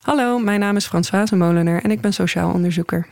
[0.00, 3.06] Hallo, mijn naam is Françoise Molenaar en ik ben sociaal onderzoeker.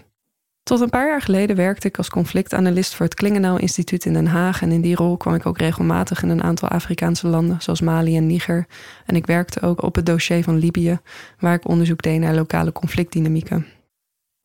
[0.63, 4.27] Tot een paar jaar geleden werkte ik als conflictanalist voor het Klingendaal Instituut in Den
[4.27, 4.63] Haag.
[4.63, 8.17] En in die rol kwam ik ook regelmatig in een aantal Afrikaanse landen, zoals Mali
[8.17, 8.67] en Niger.
[9.07, 10.99] En ik werkte ook op het dossier van Libië,
[11.39, 13.67] waar ik onderzoek deed naar lokale conflictdynamieken.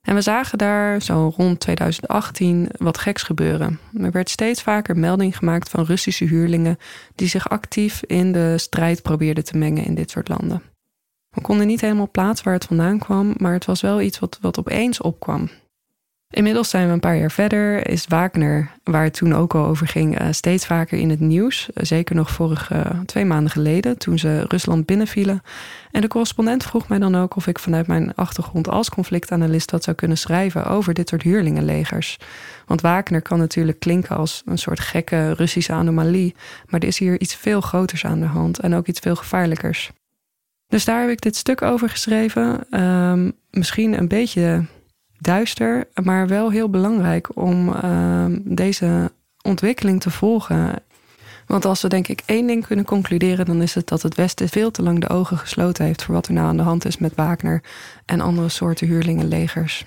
[0.02, 3.80] En we zagen daar zo rond 2018 wat geks gebeuren.
[3.98, 6.78] Er werd steeds vaker melding gemaakt van Russische huurlingen
[7.16, 10.73] die zich actief in de strijd probeerden te mengen in dit soort landen.
[11.34, 14.38] We konden niet helemaal plaatsen waar het vandaan kwam, maar het was wel iets wat,
[14.42, 15.50] wat opeens opkwam.
[16.34, 17.88] Inmiddels zijn we een paar jaar verder.
[17.88, 21.70] Is Wagner, waar het toen ook al over ging, eh, steeds vaker in het nieuws.
[21.74, 25.42] Zeker nog vorige twee maanden geleden, toen ze Rusland binnenvielen.
[25.92, 29.84] En de correspondent vroeg mij dan ook of ik vanuit mijn achtergrond als conflictanalist wat
[29.84, 32.18] zou kunnen schrijven over dit soort huurlingenlegers.
[32.66, 36.36] Want Wagner kan natuurlijk klinken als een soort gekke Russische anomalie.
[36.70, 39.92] Maar er is hier iets veel groters aan de hand en ook iets veel gevaarlijkers.
[40.74, 42.66] Dus daar heb ik dit stuk over geschreven.
[42.70, 44.66] Ehm, misschien een beetje
[45.20, 50.84] duister, maar wel heel belangrijk om ehm, deze ontwikkeling te volgen.
[51.46, 54.50] Want als we denk ik één ding kunnen concluderen, dan is het dat het Westen
[54.50, 56.98] veel te lang de ogen gesloten heeft voor wat er nou aan de hand is
[56.98, 57.64] met Wagner
[58.06, 59.86] en andere soorten huurlingenlegers.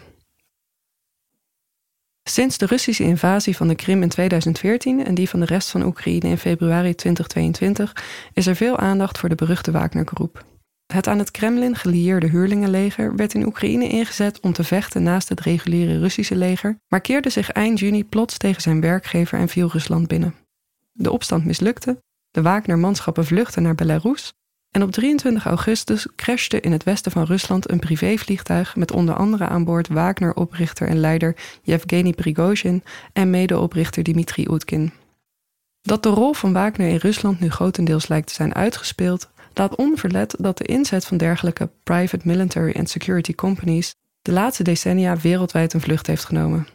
[2.22, 5.82] Sinds de Russische invasie van de Krim in 2014 en die van de rest van
[5.82, 10.44] Oekraïne in februari 2022 is er veel aandacht voor de beruchte Wagner-groep.
[10.86, 15.40] Het aan het Kremlin gelieerde huurlingenleger werd in Oekraïne ingezet om te vechten naast het
[15.40, 20.08] reguliere Russische leger, maar keerde zich eind juni plots tegen zijn werkgever en viel Rusland
[20.08, 20.34] binnen.
[20.92, 24.34] De opstand mislukte, de Wagner-manschappen vluchtten naar Belarus
[24.70, 29.46] en op 23 augustus crashte in het westen van Rusland een privévliegtuig met onder andere
[29.46, 34.92] aan boord Wagner-oprichter en leider Yevgeny Prigozhin en medeoprichter Dmitri Utkin.
[35.82, 40.34] Dat de rol van Wagner in Rusland nu grotendeels lijkt te zijn uitgespeeld, laat onverlet
[40.38, 45.80] dat de inzet van dergelijke private military and security companies de laatste decennia wereldwijd een
[45.80, 46.66] vlucht heeft genomen.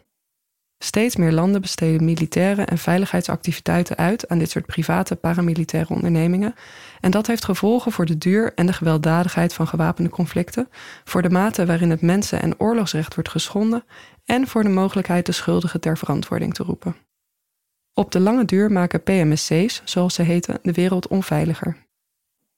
[0.84, 6.56] Steeds meer landen besteden militaire en veiligheidsactiviteiten uit aan dit soort private paramilitaire ondernemingen.
[7.00, 10.70] En dat heeft gevolgen voor de duur en de gewelddadigheid van gewapende conflicten,
[11.04, 13.84] voor de mate waarin het mensen- en oorlogsrecht wordt geschonden
[14.26, 16.96] en voor de mogelijkheid de schuldigen ter verantwoording te roepen.
[17.94, 21.78] Op de lange duur maken PMSC's, zoals ze heten, de wereld onveiliger.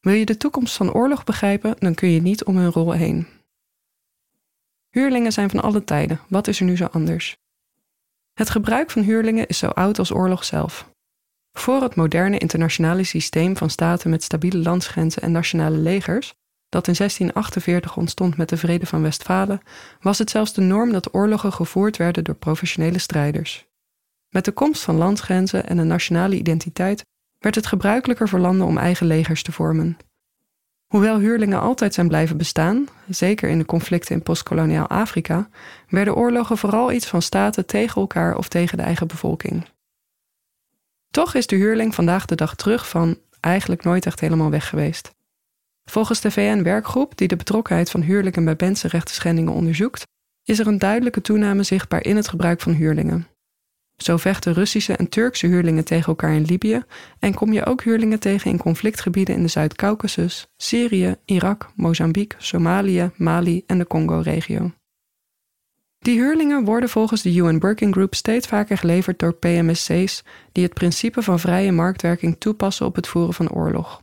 [0.03, 3.27] Wil je de toekomst van oorlog begrijpen, dan kun je niet om hun rol heen.
[4.89, 6.19] Huurlingen zijn van alle tijden.
[6.29, 7.37] Wat is er nu zo anders?
[8.33, 10.89] Het gebruik van huurlingen is zo oud als oorlog zelf.
[11.57, 16.33] Voor het moderne internationale systeem van staten met stabiele landsgrenzen en nationale legers,
[16.69, 19.61] dat in 1648 ontstond met de Vrede van Westfalen,
[19.99, 23.65] was het zelfs de norm dat oorlogen gevoerd werden door professionele strijders.
[24.29, 27.03] Met de komst van landsgrenzen en een nationale identiteit
[27.43, 29.97] werd het gebruikelijker voor landen om eigen legers te vormen.
[30.87, 35.49] Hoewel huurlingen altijd zijn blijven bestaan, zeker in de conflicten in postkoloniaal Afrika,
[35.89, 39.65] werden oorlogen vooral iets van staten tegen elkaar of tegen de eigen bevolking.
[41.11, 45.11] Toch is de huurling vandaag de dag terug van eigenlijk nooit echt helemaal weg geweest.
[45.85, 50.03] Volgens de VN-werkgroep die de betrokkenheid van huurlingen bij mensenrechtenschendingen onderzoekt,
[50.43, 53.27] is er een duidelijke toename zichtbaar in het gebruik van huurlingen.
[53.97, 56.83] Zo vechten Russische en Turkse huurlingen tegen elkaar in Libië
[57.19, 63.11] en kom je ook huurlingen tegen in conflictgebieden in de Zuid-Caucasus, Syrië, Irak, Mozambique, Somalië,
[63.15, 64.71] Mali en de Congo-regio.
[65.99, 70.73] Die huurlingen worden volgens de UN Working Group steeds vaker geleverd door PMSC's die het
[70.73, 74.01] principe van vrije marktwerking toepassen op het voeren van oorlog.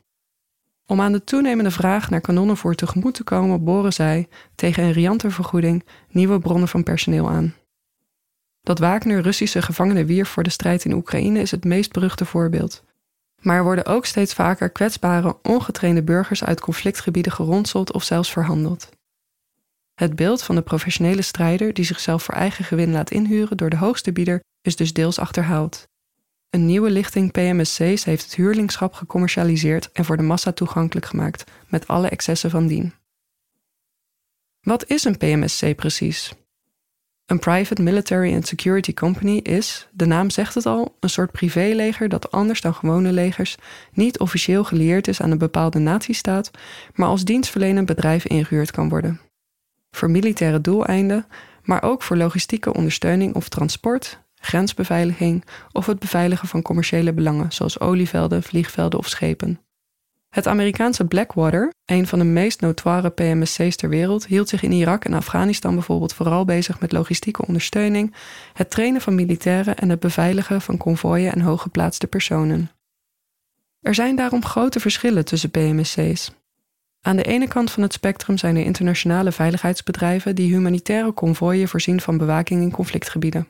[0.86, 5.30] Om aan de toenemende vraag naar kanonnenvoer tegemoet te komen, boren zij, tegen een riante
[5.30, 7.54] vergoeding, nieuwe bronnen van personeel aan.
[8.60, 12.82] Dat Wagner Russische gevangenen wierf voor de strijd in Oekraïne is het meest beruchte voorbeeld.
[13.40, 18.88] Maar er worden ook steeds vaker kwetsbare, ongetrainde burgers uit conflictgebieden geronseld of zelfs verhandeld.
[19.94, 23.76] Het beeld van de professionele strijder die zichzelf voor eigen gewin laat inhuren door de
[23.76, 25.88] hoogste bieder is dus deels achterhaald.
[26.50, 31.86] Een nieuwe lichting PMSC's heeft het huurlingschap gecommercialiseerd en voor de massa toegankelijk gemaakt, met
[31.86, 32.92] alle excessen van dien.
[34.60, 36.32] Wat is een PMSC precies?
[37.30, 42.08] Een private military and security company is, de naam zegt het al, een soort privéleger
[42.08, 43.56] dat anders dan gewone legers
[43.92, 46.50] niet officieel gelieerd is aan een bepaalde natiestaat,
[46.94, 49.20] maar als dienstverlenend bedrijf ingehuurd kan worden.
[49.90, 51.26] Voor militaire doeleinden,
[51.62, 57.80] maar ook voor logistieke ondersteuning of transport, grensbeveiliging of het beveiligen van commerciële belangen zoals
[57.80, 59.60] olievelden, vliegvelden of schepen.
[60.30, 65.04] Het Amerikaanse Blackwater, een van de meest notoire PMSC's ter wereld, hield zich in Irak
[65.04, 68.14] en Afghanistan bijvoorbeeld vooral bezig met logistieke ondersteuning,
[68.52, 72.70] het trainen van militairen en het beveiligen van konvooien en hooggeplaatste personen.
[73.80, 76.32] Er zijn daarom grote verschillen tussen PMSC's.
[77.00, 82.00] Aan de ene kant van het spectrum zijn er internationale veiligheidsbedrijven die humanitaire konvooien voorzien
[82.00, 83.48] van bewaking in conflictgebieden.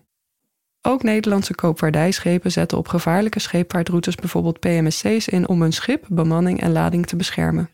[0.83, 6.73] Ook Nederlandse koopvaardijschepen zetten op gevaarlijke scheepvaartroutes bijvoorbeeld PMSC's in om hun schip, bemanning en
[6.73, 7.71] lading te beschermen.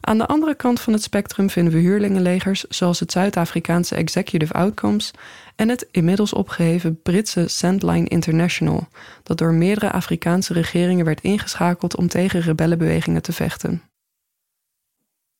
[0.00, 5.10] Aan de andere kant van het spectrum vinden we huurlingenlegers zoals het Zuid-Afrikaanse Executive Outcomes
[5.56, 8.88] en het inmiddels opgeheven Britse Sandline International,
[9.22, 13.82] dat door meerdere Afrikaanse regeringen werd ingeschakeld om tegen rebellenbewegingen te vechten.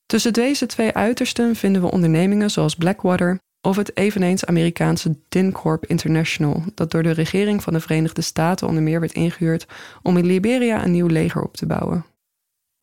[0.06, 6.62] Tussen deze twee uitersten vinden we ondernemingen zoals Blackwater of het eveneens Amerikaanse DINCorp International,
[6.74, 9.66] dat door de regering van de Verenigde Staten onder meer werd ingehuurd
[10.02, 12.04] om in Liberia een nieuw leger op te bouwen.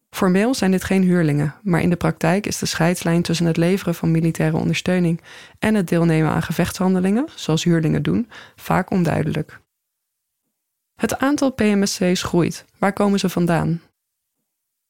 [0.10, 3.96] Formeel zijn dit geen huurlingen, maar in de praktijk is de scheidslijn tussen het leveren
[3.96, 5.22] van militaire ondersteuning
[5.60, 9.60] en het deelnemen aan gevechtshandelingen, zoals huurlingen doen, vaak onduidelijk.
[10.96, 12.66] Het aantal PMSC's groeit.
[12.78, 13.82] Waar komen ze vandaan?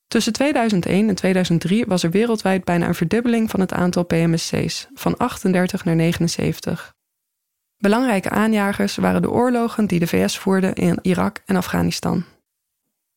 [0.08, 5.18] Tussen 2001 en 2003 was er wereldwijd bijna een verdubbeling van het aantal PMSC's, van
[5.18, 6.94] 38 naar 79.
[7.78, 12.24] Belangrijke aanjagers waren de oorlogen die de VS voerde in Irak en Afghanistan.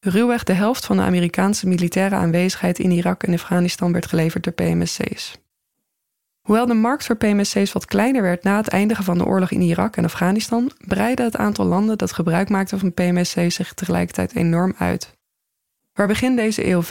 [0.01, 4.53] Ruwweg de helft van de Amerikaanse militaire aanwezigheid in Irak en Afghanistan werd geleverd door
[4.53, 5.39] PMSC's.
[6.41, 9.61] Hoewel de markt voor PMSC's wat kleiner werd na het eindigen van de oorlog in
[9.61, 14.75] Irak en Afghanistan, breidde het aantal landen dat gebruik maakten van PMSC's zich tegelijkertijd enorm
[14.79, 15.18] uit.
[15.99, 16.87] Waar begin deze eeuw 55%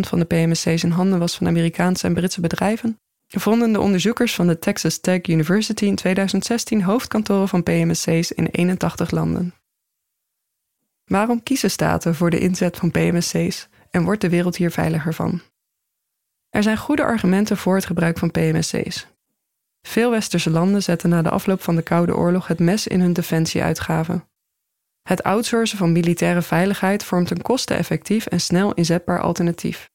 [0.00, 4.46] van de PMSC's in handen was van Amerikaanse en Britse bedrijven, vonden de onderzoekers van
[4.46, 9.54] de Texas Tech University in 2016 hoofdkantoren van PMSC's in 81 landen.
[11.04, 15.40] Waarom kiezen staten voor de inzet van PMSC's en wordt de wereld hier veiliger van?
[16.48, 19.06] Er zijn goede argumenten voor het gebruik van PMSC's.
[19.82, 23.12] Veel westerse landen zetten na de afloop van de Koude Oorlog het mes in hun
[23.12, 24.29] defensieuitgaven.
[25.02, 29.90] Het outsourcen van militaire veiligheid vormt een kosteneffectief en snel inzetbaar alternatief.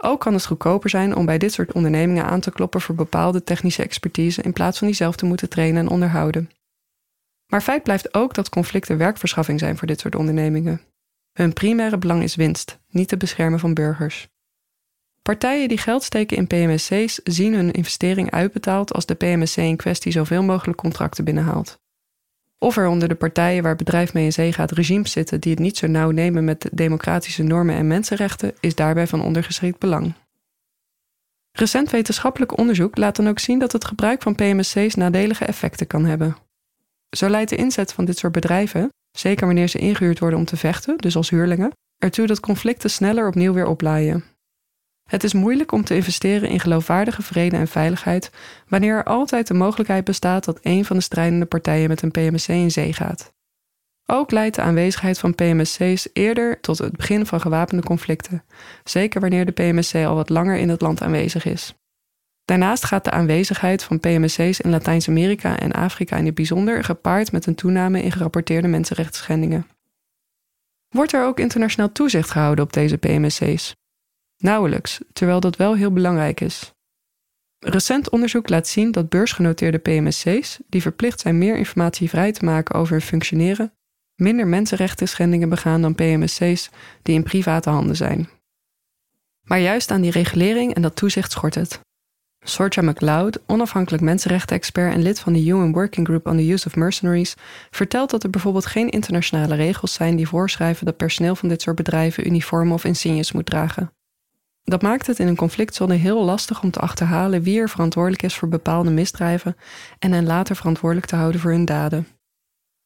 [0.00, 3.44] Ook kan het goedkoper zijn om bij dit soort ondernemingen aan te kloppen voor bepaalde
[3.44, 6.50] technische expertise in plaats van die zelf te moeten trainen en onderhouden.
[7.46, 10.80] Maar feit blijft ook dat conflicten werkverschaffing zijn voor dit soort ondernemingen.
[11.32, 14.28] Hun primaire belang is winst, niet het beschermen van burgers.
[15.22, 20.12] Partijen die geld steken in PMSC's zien hun investering uitbetaald als de PMSC in kwestie
[20.12, 21.80] zoveel mogelijk contracten binnenhaalt.
[22.58, 25.50] Of er onder de partijen waar het bedrijf mee in zee gaat regimes zitten die
[25.50, 29.78] het niet zo nauw nemen met de democratische normen en mensenrechten, is daarbij van ondergeschikt
[29.78, 30.14] belang.
[31.52, 36.04] Recent wetenschappelijk onderzoek laat dan ook zien dat het gebruik van PMSC's nadelige effecten kan
[36.04, 36.36] hebben.
[37.16, 40.56] Zo leidt de inzet van dit soort bedrijven, zeker wanneer ze ingehuurd worden om te
[40.56, 44.24] vechten, dus als huurlingen, ertoe dat conflicten sneller opnieuw weer oplaaien.
[45.08, 48.30] Het is moeilijk om te investeren in geloofwaardige vrede en veiligheid
[48.68, 52.48] wanneer er altijd de mogelijkheid bestaat dat een van de strijdende partijen met een PMSC
[52.48, 53.32] in zee gaat.
[54.06, 58.44] Ook leidt de aanwezigheid van PMSC's eerder tot het begin van gewapende conflicten,
[58.84, 61.74] zeker wanneer de PMSC al wat langer in het land aanwezig is.
[62.44, 67.46] Daarnaast gaat de aanwezigheid van PMSC's in Latijns-Amerika en Afrika in het bijzonder gepaard met
[67.46, 69.66] een toename in gerapporteerde mensenrechtsschendingen.
[70.88, 73.76] Wordt er ook internationaal toezicht gehouden op deze PMSC's?
[74.38, 76.72] Nauwelijks, terwijl dat wel heel belangrijk is.
[77.58, 82.74] Recent onderzoek laat zien dat beursgenoteerde PMSC's, die verplicht zijn meer informatie vrij te maken
[82.74, 83.72] over hun functioneren,
[84.14, 86.70] minder mensenrechten schendingen begaan dan PMSC's
[87.02, 88.28] die in private handen zijn.
[89.42, 91.80] Maar juist aan die regulering en dat toezicht schort het.
[92.44, 96.76] Sorcha McLeod, onafhankelijk mensenrechten-expert en lid van de UN Working Group on the Use of
[96.76, 97.34] Mercenaries,
[97.70, 101.76] vertelt dat er bijvoorbeeld geen internationale regels zijn die voorschrijven dat personeel van dit soort
[101.76, 103.92] bedrijven uniformen of insignes moet dragen.
[104.68, 108.34] Dat maakt het in een conflictzone heel lastig om te achterhalen wie er verantwoordelijk is
[108.34, 109.56] voor bepaalde misdrijven
[109.98, 112.06] en hen later verantwoordelijk te houden voor hun daden.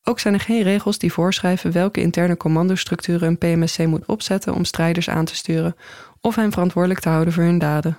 [0.02, 4.64] Ook zijn er geen regels die voorschrijven welke interne commandostructuren een PMSC moet opzetten om
[4.64, 5.76] strijders aan te sturen
[6.20, 7.98] of hen verantwoordelijk te houden voor hun daden.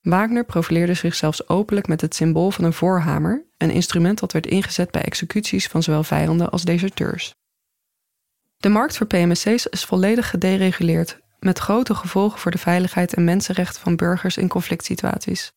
[0.00, 4.46] Wagner profileerde zich zelfs openlijk met het symbool van een voorhamer, een instrument dat werd
[4.46, 7.34] ingezet bij executies van zowel vijanden als deserteurs.
[8.56, 13.80] De markt voor PMSC's is volledig gedereguleerd met grote gevolgen voor de veiligheid en mensenrechten
[13.80, 15.52] van burgers in conflict situaties.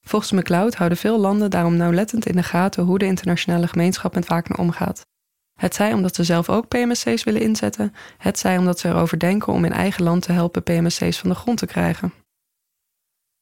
[0.00, 4.26] Volgens McLeod houden veel landen daarom nauwlettend in de gaten hoe de internationale gemeenschap met
[4.26, 5.06] Wagner omgaat.
[5.54, 9.52] Het zij omdat ze zelf ook PMSC's willen inzetten, het zij omdat ze erover denken
[9.52, 12.12] om in eigen land te helpen PMSC's van de grond te krijgen.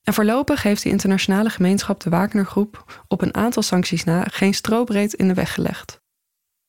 [0.03, 5.13] En voorlopig heeft de internationale gemeenschap de Wagnergroep op een aantal sancties na geen strobreed
[5.13, 6.01] in de weg gelegd.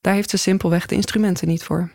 [0.02, 1.92] Daar heeft ze simpelweg de instrumenten niet voor.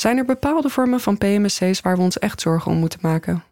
[0.00, 3.44] Zijn er bepaalde vormen van PMSC's waar we ons echt zorgen om moeten maken?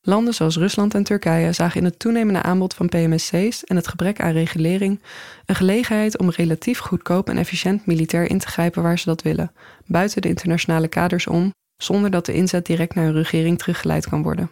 [0.00, 4.20] Landen zoals Rusland en Turkije zagen in het toenemende aanbod van PMSC's en het gebrek
[4.20, 5.00] aan regulering
[5.46, 9.52] een gelegenheid om relatief goedkoop en efficiënt militair in te grijpen waar ze dat willen,
[9.86, 14.22] buiten de internationale kaders om, zonder dat de inzet direct naar een regering teruggeleid kan
[14.22, 14.50] worden.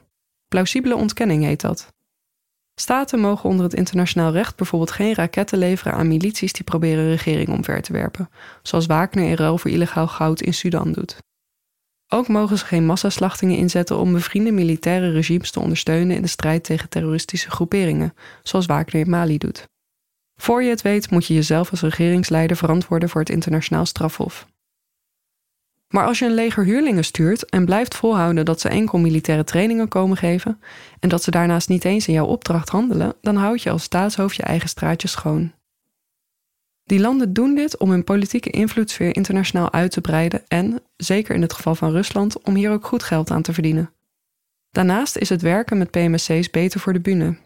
[0.49, 1.95] Plausibele ontkenning heet dat.
[2.81, 7.49] Staten mogen onder het internationaal recht bijvoorbeeld geen raketten leveren aan milities die proberen regering
[7.49, 8.31] omver te werpen,
[8.63, 11.17] zoals Wagner in ruil voor illegaal goud in Sudan doet.
[12.09, 16.65] Ook mogen ze geen massaslachtingen inzetten om bevriende militaire regimes te ondersteunen in de strijd
[16.65, 19.69] tegen terroristische groeperingen, zoals Wagner in Mali doet.
[20.41, 24.47] Voor je het weet moet je jezelf als regeringsleider verantwoorden voor het internationaal strafhof.
[25.89, 29.89] Maar als je een leger huurlingen stuurt en blijft volhouden dat ze enkel militaire trainingen
[29.89, 30.61] komen geven
[31.01, 34.37] en dat ze daarnaast niet eens in jouw opdracht handelen, dan houd je als staatshoofd
[34.37, 35.53] je eigen straatje schoon.
[36.85, 41.43] Die landen doen dit om hun politieke invloedssfeer internationaal uit te breiden en, zeker in
[41.43, 43.91] het geval van Rusland, om hier ook goed geld aan te verdienen.
[44.71, 47.37] Daarnaast is het werken met PMSC's beter voor de bühne.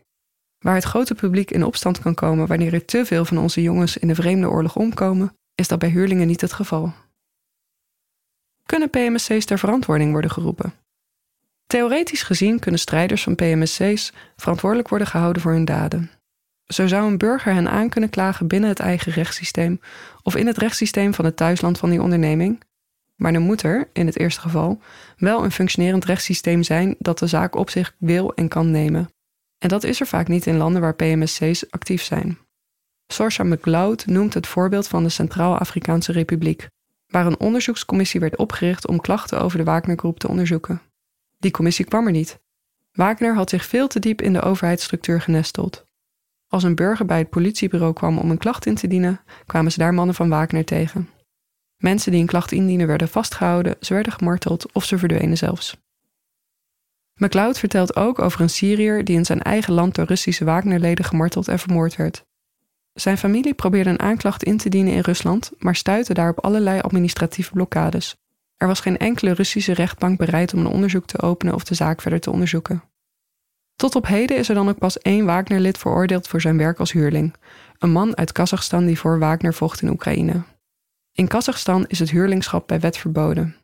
[0.59, 3.97] Waar het grote publiek in opstand kan komen wanneer er te veel van onze jongens
[3.97, 6.93] in de vreemde oorlog omkomen, is dat bij huurlingen niet het geval.
[8.71, 10.75] Kunnen PMSC's ter verantwoording worden geroepen?
[11.67, 16.11] Theoretisch gezien kunnen strijders van PMSC's verantwoordelijk worden gehouden voor hun daden.
[16.67, 19.81] Zo zou een burger hen aan kunnen klagen binnen het eigen rechtssysteem
[20.23, 22.63] of in het rechtssysteem van het thuisland van die onderneming.
[23.17, 24.81] Maar dan moet er, in het eerste geval,
[25.17, 29.11] wel een functionerend rechtssysteem zijn dat de zaak op zich wil en kan nemen.
[29.59, 32.39] En dat is er vaak niet in landen waar PMSC's actief zijn.
[33.07, 36.69] Sorsha McLeod noemt het voorbeeld van de Centraal-Afrikaanse Republiek,
[37.11, 40.81] waar een onderzoekscommissie werd opgericht om klachten over de Wagnergroep te onderzoeken.
[41.39, 42.41] Die commissie kwam er niet.
[42.93, 45.85] Wagner had zich veel te diep in de overheidsstructuur genesteld.
[46.49, 49.79] Als een burger bij het politiebureau kwam om een klacht in te dienen, kwamen ze
[49.79, 51.09] daar mannen van Wagner tegen.
[51.77, 55.77] Mensen die een klacht indienen werden vastgehouden, ze werden gemarteld of ze verdwenen zelfs.
[57.15, 61.49] McLeod vertelt ook over een Syriër die in zijn eigen land door Russische Wagnerleden gemarteld
[61.49, 62.25] en vermoord werd.
[62.93, 66.81] Zijn familie probeerde een aanklacht in te dienen in Rusland, maar stuitte daar op allerlei
[66.81, 68.17] administratieve blokkades.
[68.57, 72.01] Er was geen enkele Russische rechtbank bereid om een onderzoek te openen of de zaak
[72.01, 72.83] verder te onderzoeken.
[73.77, 76.93] Tot op heden is er dan ook pas één Wagner-lid veroordeeld voor zijn werk als
[76.93, 77.35] huurling.
[77.79, 80.43] Een man uit Kazachstan die voor Wagner vocht in Oekraïne.
[81.13, 83.57] In Kazachstan is het huurlingschap bij wet verboden.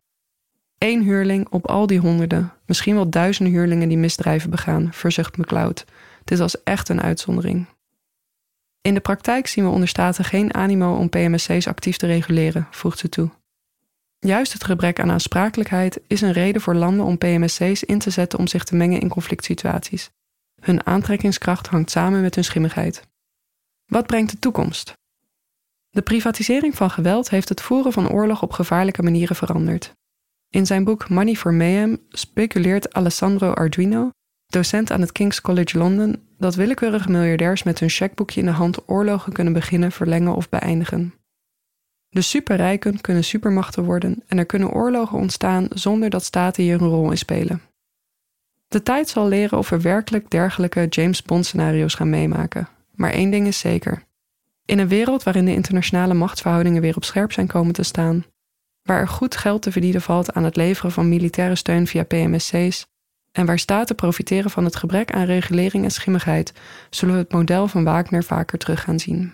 [0.78, 5.84] Eén huurling op al die honderden, misschien wel duizenden huurlingen die misdrijven begaan, verzucht McLeod.
[6.24, 7.66] Dit was echt een uitzondering.
[8.86, 12.98] In de praktijk zien we onder Staten geen animo om PMSC's actief te reguleren, voegt
[12.98, 13.30] ze toe.
[14.18, 18.38] Juist het gebrek aan aansprakelijkheid is een reden voor landen om PMSC's in te zetten
[18.38, 20.10] om zich te mengen in conflict situaties.
[20.60, 23.02] Hun aantrekkingskracht hangt samen met hun schimmigheid.
[23.84, 24.92] Wat brengt de toekomst?
[25.90, 29.92] De privatisering van geweld heeft het voeren van oorlog op gevaarlijke manieren veranderd.
[30.48, 34.10] In zijn boek Money for Mayhem speculeert Alessandro Arduino,
[34.46, 38.88] docent aan het King's College London, dat willekeurige miljardairs met hun checkboekje in de hand
[38.88, 41.14] oorlogen kunnen beginnen, verlengen of beëindigen.
[42.08, 46.88] De superrijken kunnen supermachten worden en er kunnen oorlogen ontstaan zonder dat staten hier een
[46.88, 47.60] rol in spelen.
[48.68, 52.68] De tijd zal leren of we werkelijk dergelijke James Bond scenario's gaan meemaken.
[52.94, 54.02] Maar één ding is zeker.
[54.64, 58.24] In een wereld waarin de internationale machtsverhoudingen weer op scherp zijn komen te staan,
[58.82, 62.86] waar er goed geld te verdienen valt aan het leveren van militaire steun via PMSC's
[63.36, 66.52] en waar staten profiteren van het gebrek aan regulering en schimmigheid,
[66.90, 69.32] zullen we het model van Wagner vaker terug gaan zien.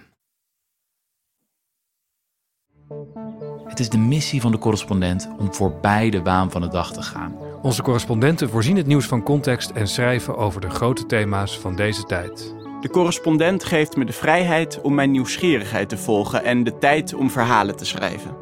[3.64, 7.02] Het is de missie van de correspondent om voorbij de waan van de dag te
[7.02, 7.36] gaan.
[7.62, 12.02] Onze correspondenten voorzien het nieuws van context en schrijven over de grote thema's van deze
[12.02, 12.54] tijd.
[12.80, 17.30] De correspondent geeft me de vrijheid om mijn nieuwsgierigheid te volgen en de tijd om
[17.30, 18.41] verhalen te schrijven.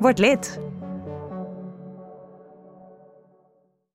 [0.00, 0.67] Word lid.